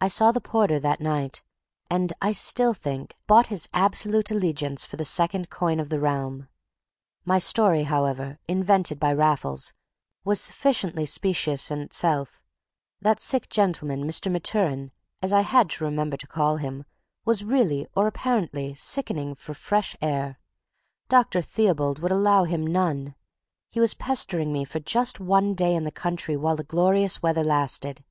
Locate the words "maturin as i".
14.32-15.42